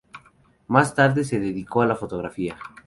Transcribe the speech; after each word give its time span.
Más 0.67 0.95
tarde 0.95 1.23
se 1.23 1.39
dedicó 1.39 1.83
a 1.83 1.85
la 1.85 1.95
fotografía. 1.95 2.57